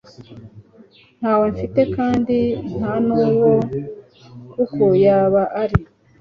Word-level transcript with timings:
ntawe 1.19 1.45
mfite 1.53 1.81
kandi 1.95 2.37
ntanuwo 2.77 3.49
kuko 4.53 4.83
yaba 5.05 5.41
ari 5.63 5.77